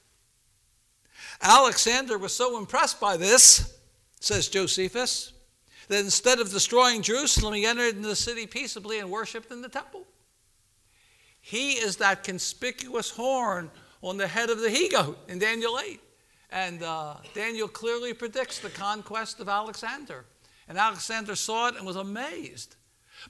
[1.43, 3.77] Alexander was so impressed by this,
[4.19, 5.31] says Josephus,
[5.89, 9.69] that instead of destroying Jerusalem, he entered into the city peaceably and worshiped in the
[9.69, 10.05] temple.
[11.39, 13.69] He is that conspicuous horn
[14.01, 16.01] on the head of the he goat in Daniel 8.
[16.49, 20.25] And uh, Daniel clearly predicts the conquest of Alexander.
[20.69, 22.75] And Alexander saw it and was amazed.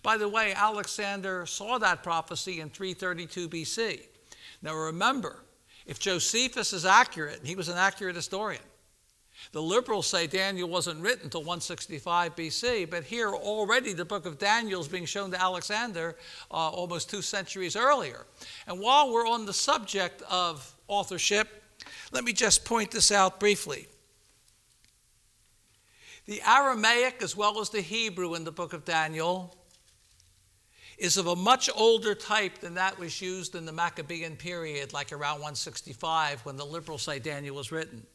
[0.04, 4.02] By the way, Alexander saw that prophecy in 332 BC.
[4.62, 5.44] Now remember,
[5.86, 8.62] if Josephus is accurate, he was an accurate historian,
[9.52, 14.38] the liberals say Daniel wasn't written until 165 BC, but here already the book of
[14.38, 16.16] Daniel is being shown to Alexander
[16.52, 18.26] uh, almost two centuries earlier.
[18.68, 21.64] And while we're on the subject of authorship,
[22.12, 23.88] let me just point this out briefly.
[26.26, 29.56] The Aramaic, as well as the Hebrew in the book of Daniel,
[30.98, 35.12] is of a much older type than that was used in the Maccabean period, like
[35.12, 38.06] around 165 when the liberals say Daniel was written.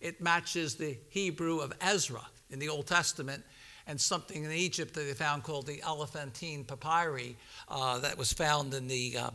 [0.00, 3.44] It matches the Hebrew of Ezra in the Old Testament
[3.86, 7.36] and something in Egypt that they found called the Elephantine papyri
[7.68, 9.30] uh, that was found in the uh,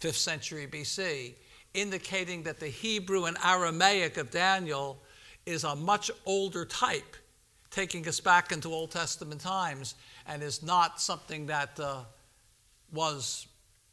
[0.00, 1.34] 5th century BC,
[1.74, 5.00] indicating that the Hebrew and Aramaic of Daniel
[5.46, 7.16] is a much older type,
[7.70, 9.94] taking us back into Old Testament times,
[10.26, 12.02] and is not something that uh,
[12.92, 13.46] was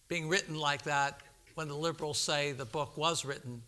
[0.08, 1.22] being written like that
[1.56, 3.62] when the liberals say the book was written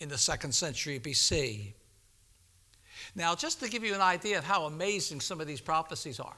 [0.00, 1.72] in the second century BC.
[3.14, 6.36] Now, just to give you an idea of how amazing some of these prophecies are,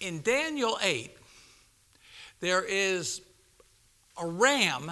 [0.00, 1.10] in Daniel 8,
[2.40, 3.22] there is
[4.20, 4.90] a ram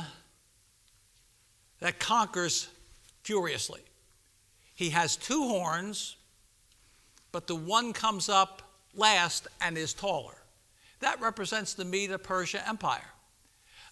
[1.80, 2.68] that conquers
[3.22, 3.80] furiously.
[4.74, 6.16] He has two horns,
[7.32, 8.62] but the one comes up
[8.94, 10.36] last and is taller.
[11.00, 13.10] That represents the Medo Persia Empire.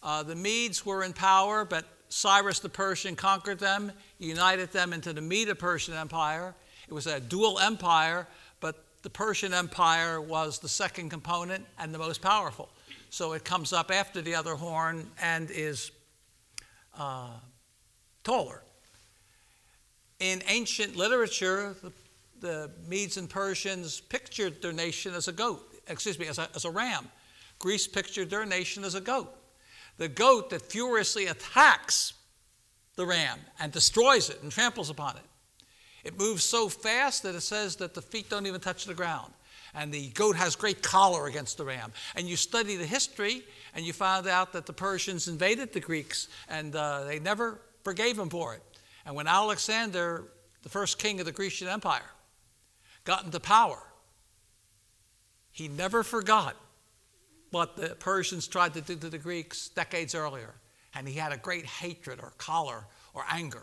[0.02, 5.12] Uh, the Medes were in power, but Cyrus the Persian conquered them, united them into
[5.12, 6.54] the Medo Persian Empire.
[6.86, 8.26] It was a dual empire,
[8.60, 12.70] but the Persian Empire was the second component and the most powerful.
[13.10, 15.90] So it comes up after the other horn and is
[16.98, 17.30] uh,
[18.28, 18.62] taller.
[20.20, 21.92] In ancient literature, the,
[22.40, 26.64] the Medes and Persians pictured their nation as a goat excuse me, as a, as
[26.64, 27.08] a ram.
[27.58, 29.34] Greece pictured their nation as a goat.
[29.96, 32.14] The goat that furiously attacks
[32.96, 35.22] the ram and destroys it and tramples upon it.
[36.04, 39.32] It moves so fast that it says that the feet don't even touch the ground.
[39.74, 41.92] And the goat has great choler against the ram.
[42.16, 43.42] And you study the history,
[43.74, 48.18] and you find out that the Persians invaded the Greeks, and uh, they never forgave
[48.18, 48.62] him for it.
[49.06, 50.24] And when Alexander,
[50.62, 52.10] the first king of the Grecian Empire,
[53.04, 53.78] got into power,
[55.52, 56.54] he never forgot
[57.50, 60.54] what the Persians tried to do to the Greeks decades earlier.
[60.94, 62.84] And he had a great hatred or choler
[63.14, 63.62] or anger.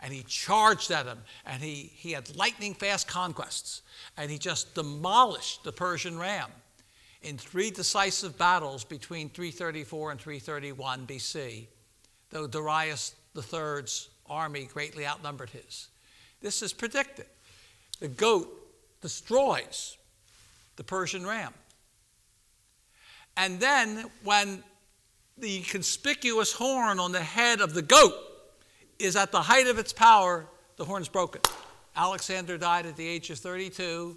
[0.00, 3.82] And he charged at them, and he, he had lightning fast conquests.
[4.16, 6.48] And he just demolished the Persian ram
[7.20, 11.66] in three decisive battles between 334 and 331 BC,
[12.30, 15.88] though Darius III's army greatly outnumbered his.
[16.40, 17.26] This is predicted.
[18.00, 18.48] The goat
[19.00, 19.96] destroys
[20.76, 21.52] the Persian ram.
[23.36, 24.62] And then, when
[25.38, 28.14] the conspicuous horn on the head of the goat
[28.98, 31.40] is at the height of its power, the horn's broken.
[31.96, 34.16] Alexander died at the age of 32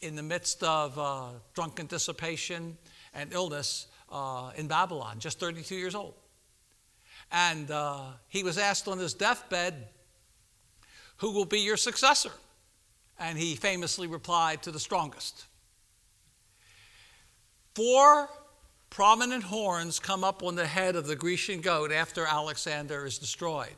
[0.00, 2.76] in the midst of uh, drunken dissipation
[3.14, 6.14] and illness uh, in Babylon, just 32 years old.
[7.30, 9.88] And uh, he was asked on his deathbed,
[11.18, 12.32] Who will be your successor?
[13.18, 15.46] And he famously replied, To the strongest.
[17.74, 18.28] Four
[18.90, 23.76] prominent horns come up on the head of the Grecian goat after Alexander is destroyed.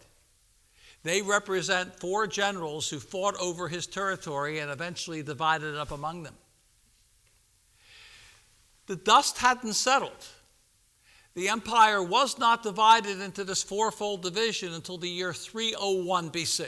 [1.02, 6.24] They represent four generals who fought over his territory and eventually divided it up among
[6.24, 6.34] them.
[8.86, 10.26] The dust hadn't settled.
[11.38, 16.66] The empire was not divided into this fourfold division until the year 301 BC.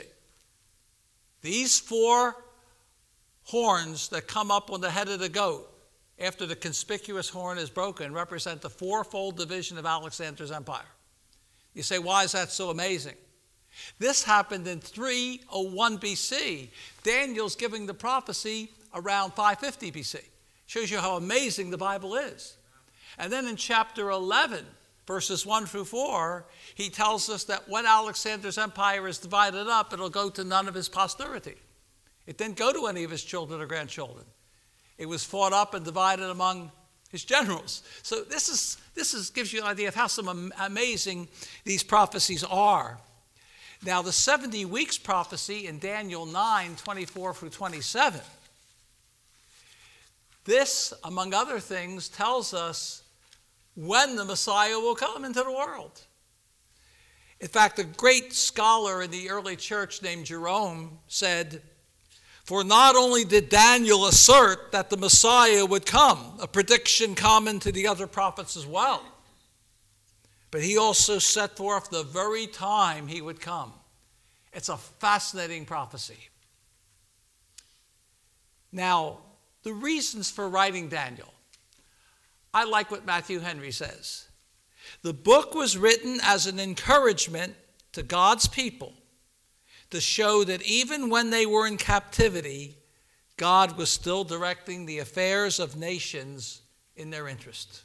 [1.41, 2.37] These four
[3.43, 5.69] horns that come up on the head of the goat
[6.17, 10.87] after the conspicuous horn is broken, represent the fourfold division of Alexander's empire.
[11.73, 13.15] You say, why is that so amazing?
[13.99, 16.69] This happened in 301 BC.
[17.03, 20.21] Daniel's giving the prophecy around 550 BC.
[20.65, 22.55] Shows you how amazing the Bible is.
[23.17, 24.65] And then in chapter 11,
[25.07, 26.45] verses 1 through 4,
[26.75, 30.73] he tells us that when Alexander's empire is divided up, it'll go to none of
[30.73, 31.55] his posterity.
[32.27, 34.25] It didn't go to any of his children or grandchildren.
[34.97, 36.71] It was fought up and divided among
[37.09, 37.83] his generals.
[38.03, 41.27] So this is this is gives you an idea of how some amazing
[41.65, 42.99] these prophecies are.
[43.83, 48.21] Now the 70 weeks prophecy in Daniel 9, 24 through 27.
[50.43, 53.03] This, among other things, tells us
[53.75, 56.01] when the Messiah will come into the world.
[57.39, 61.61] In fact, a great scholar in the early church named Jerome said,
[62.43, 67.71] for not only did Daniel assert that the Messiah would come, a prediction common to
[67.71, 69.03] the other prophets as well,
[70.49, 73.73] but he also set forth the very time he would come.
[74.53, 76.17] It's a fascinating prophecy.
[78.71, 79.19] Now,
[79.63, 81.33] the reasons for writing Daniel.
[82.53, 84.27] I like what Matthew Henry says.
[85.03, 87.55] The book was written as an encouragement
[87.93, 88.93] to God's people
[89.89, 92.75] to show that even when they were in captivity,
[93.37, 96.61] God was still directing the affairs of nations
[96.95, 97.83] in their interest.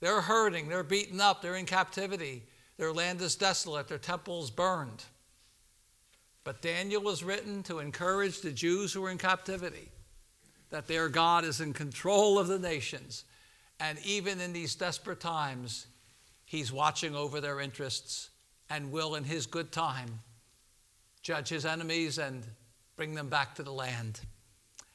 [0.00, 2.42] They're hurting, they're beaten up, they're in captivity,
[2.76, 5.04] their land is desolate, their temples burned.
[6.44, 9.90] But Daniel was written to encourage the Jews who were in captivity
[10.72, 13.24] that their God is in control of the nations.
[13.78, 15.86] And even in these desperate times,
[16.46, 18.30] he's watching over their interests
[18.70, 20.20] and will, in his good time,
[21.20, 22.42] judge his enemies and
[22.96, 24.20] bring them back to the land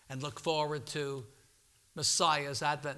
[0.09, 1.23] and look forward to
[1.93, 2.97] Messiah's advent.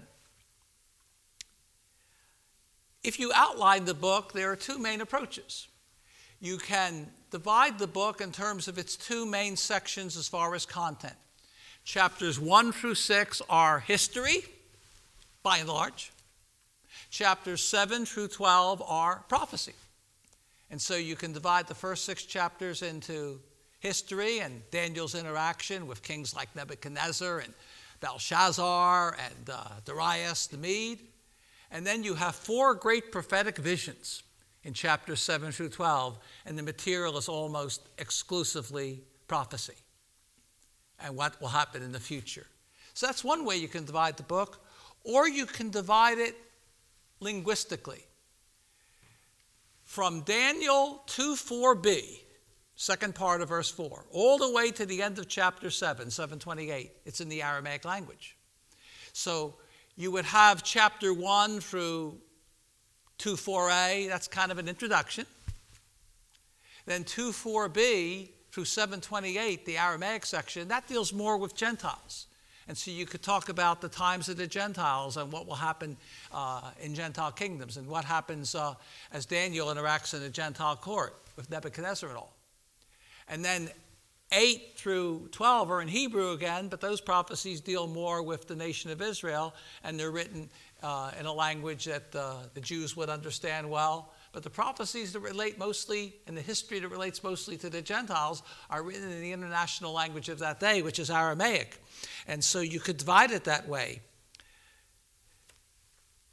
[3.03, 5.67] If you outline the book, there are two main approaches.
[6.39, 10.65] You can divide the book in terms of its two main sections as far as
[10.65, 11.15] content.
[11.89, 14.43] Chapters 1 through 6 are history,
[15.41, 16.11] by and large.
[17.09, 19.73] Chapters 7 through 12 are prophecy.
[20.69, 23.39] And so you can divide the first six chapters into
[23.79, 27.55] history and Daniel's interaction with kings like Nebuchadnezzar and
[28.01, 30.99] Belshazzar and uh, Darius the Mede.
[31.71, 34.21] And then you have four great prophetic visions
[34.63, 39.73] in chapters 7 through 12, and the material is almost exclusively prophecy
[41.03, 42.47] and what will happen in the future.
[42.93, 44.65] So that's one way you can divide the book,
[45.03, 46.35] or you can divide it
[47.19, 48.03] linguistically.
[49.83, 52.19] From Daniel 2 4b,
[52.75, 56.91] second part of verse 4, all the way to the end of chapter 7, 728,
[57.05, 58.35] it's in the Aramaic language.
[59.13, 59.55] So
[59.95, 62.17] you would have chapter 1 through
[63.17, 65.25] 2 4a, that's kind of an introduction.
[66.85, 68.29] Then 2 4b
[68.59, 72.27] through 728, the Aramaic section, that deals more with Gentiles.
[72.67, 75.95] And so you could talk about the times of the Gentiles and what will happen
[76.33, 78.73] uh, in Gentile kingdoms and what happens uh,
[79.13, 82.35] as Daniel interacts in the Gentile court with Nebuchadnezzar and all.
[83.29, 83.69] And then
[84.33, 88.91] 8 through 12 are in Hebrew again, but those prophecies deal more with the nation
[88.91, 89.55] of Israel,
[89.85, 90.49] and they're written
[90.83, 94.11] uh, in a language that uh, the Jews would understand well.
[94.39, 98.41] But the prophecies that relate mostly, and the history that relates mostly to the Gentiles,
[98.69, 101.77] are written in the international language of that day, which is Aramaic.
[102.25, 103.99] And so you could divide it that way.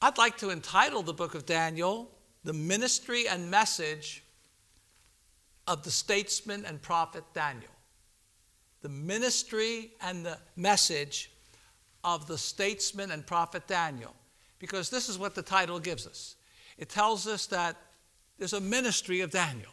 [0.00, 2.09] I'd like to entitle the book of Daniel,
[2.44, 4.22] The Ministry and Message
[5.66, 7.72] of the Statesman and Prophet Daniel.
[8.82, 11.32] The ministry and the message
[12.04, 14.14] of the statesman and prophet Daniel.
[14.61, 16.36] Because this is what the title gives us
[16.78, 17.76] it tells us that
[18.39, 19.72] there's a ministry of Daniel.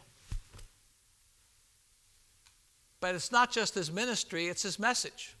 [3.00, 5.36] But it's not just his ministry, it's his message.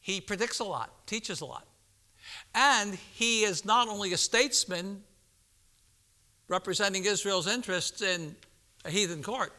[0.00, 1.66] He predicts a lot, teaches a lot.
[2.54, 5.02] And he is not only a statesman
[6.48, 8.36] representing Israel's interests in
[8.84, 9.52] a heathen court,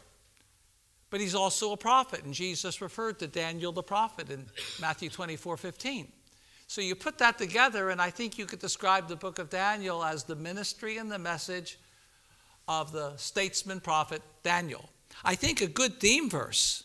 [1.10, 2.24] but he's also a prophet.
[2.24, 4.46] And Jesus referred to Daniel the prophet in
[4.80, 6.12] Matthew 24 15.
[6.66, 10.02] So you put that together, and I think you could describe the book of Daniel
[10.04, 11.78] as the ministry and the message
[12.66, 14.90] of the statesman prophet Daniel.
[15.24, 16.84] I think a good theme verse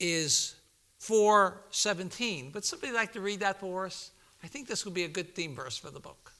[0.00, 0.56] is
[0.98, 2.50] 417.
[2.52, 4.10] Would somebody like to read that for us?
[4.42, 6.32] I think this would be a good theme verse for the book.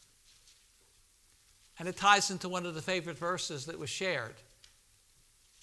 [1.78, 4.34] And it ties into one of the favorite verses that was shared.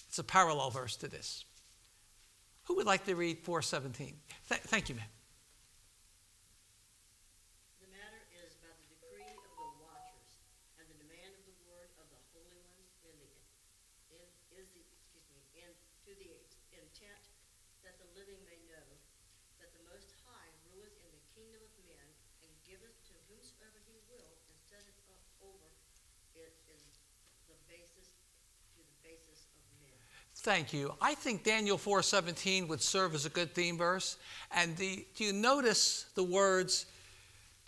[0.08, 1.44] It's a parallel verse to this.
[2.64, 4.14] Who would like to read 417?
[4.48, 5.04] Th- thank you, ma'am.
[30.44, 30.92] Thank you.
[31.00, 34.18] I think Daniel 4:17 would serve as a good theme verse.
[34.50, 36.84] And the, do you notice the words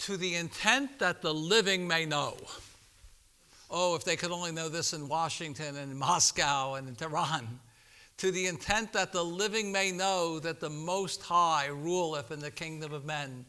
[0.00, 2.36] to the intent that the living may know?
[3.70, 7.60] Oh, if they could only know this in Washington and in Moscow and in Tehran.
[8.18, 12.50] To the intent that the living may know that the Most High ruleth in the
[12.50, 13.46] kingdom of men.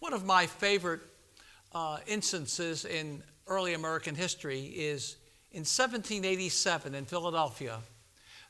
[0.00, 1.00] One of my favorite
[1.72, 5.16] uh, instances in early American history is
[5.52, 7.80] in 1787 in Philadelphia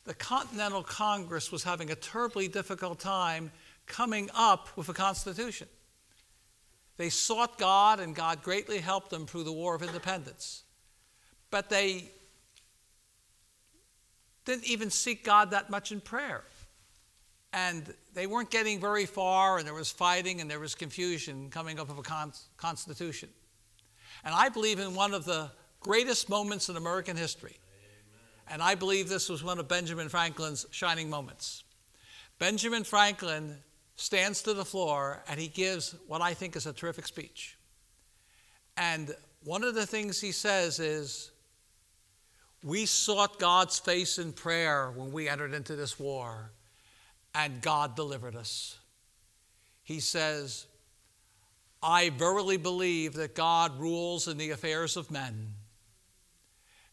[0.07, 3.51] the Continental Congress was having a terribly difficult time
[3.87, 5.69] coming up with a constitution.
[6.97, 10.63] They sought God, and God greatly helped them through the War of Independence.
[11.51, 12.05] But they
[14.45, 16.45] didn't even seek God that much in prayer.
[17.53, 21.79] And they weren't getting very far, and there was fighting and there was confusion coming
[21.81, 23.29] up with a con- constitution.
[24.25, 25.51] And I believe in one of the
[25.81, 27.57] greatest moments in American history.
[28.49, 31.65] And I believe this was one of Benjamin Franklin's shining moments.
[32.39, 33.59] Benjamin Franklin
[33.97, 37.57] stands to the floor and he gives what I think is a terrific speech.
[38.77, 41.31] And one of the things he says is,
[42.63, 46.51] We sought God's face in prayer when we entered into this war,
[47.35, 48.79] and God delivered us.
[49.83, 50.67] He says,
[51.83, 55.55] I verily believe that God rules in the affairs of men.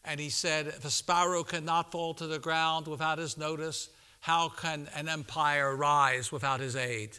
[0.04, 3.88] And he said, If a sparrow cannot fall to the ground without his notice,
[4.20, 7.18] how can an empire rise without his aid?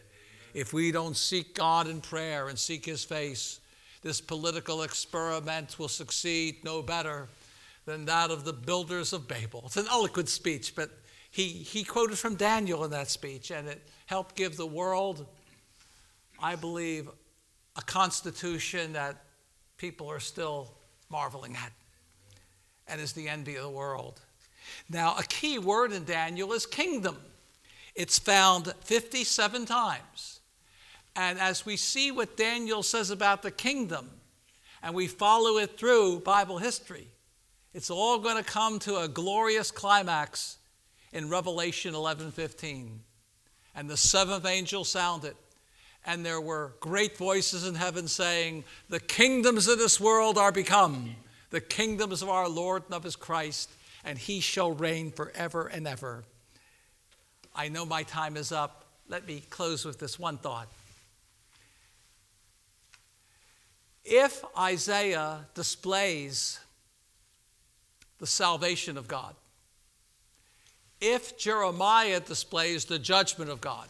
[0.54, 3.60] If we don't seek God in prayer and seek his face,
[4.02, 7.28] this political experiment will succeed no better
[7.86, 9.64] than that of the builders of Babel.
[9.66, 10.92] It's an eloquent speech, but
[11.32, 15.26] he, he quoted from Daniel in that speech, and it helped give the world,
[16.42, 17.10] I believe,
[17.76, 19.24] a constitution that
[19.78, 20.72] people are still
[21.10, 21.72] marveling at
[22.88, 24.22] and is the envy of the world.
[24.90, 27.18] Now, a key word in Daniel is kingdom.
[27.96, 30.40] It's found 57 times.
[31.16, 34.10] And as we see what Daniel says about the kingdom,
[34.84, 37.08] and we follow it through Bible history,
[37.74, 40.58] it's all going to come to a glorious climax
[41.12, 43.00] in Revelation 11:15.
[43.74, 45.36] And the seventh angel sounded,
[46.06, 51.16] and there were great voices in heaven saying, "The kingdoms of this world are become
[51.56, 53.70] the kingdoms of our Lord and of his Christ,
[54.04, 56.26] and he shall reign forever and ever."
[57.56, 58.84] I know my time is up.
[59.08, 60.68] Let me close with this one thought.
[64.04, 66.60] If Isaiah displays
[68.18, 69.38] the salvation of God,
[71.00, 73.90] if Jeremiah displays the judgment of God,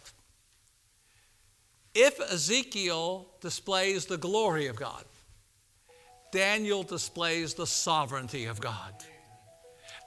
[1.96, 5.04] if Ezekiel displays the glory of God,
[6.36, 8.94] Daniel displays the sovereignty of God.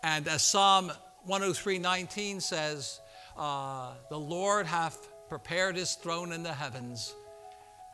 [0.03, 0.93] And as Psalm
[1.25, 3.01] 103:19 says,
[3.35, 7.15] uh, "The Lord hath prepared his throne in the heavens,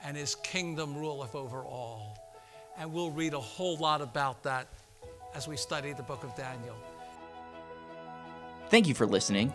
[0.03, 2.19] and his kingdom ruleth over all."
[2.77, 4.67] And we'll read a whole lot about that
[5.33, 6.77] as we study the book of Daniel.
[8.69, 9.55] Thank you for listening.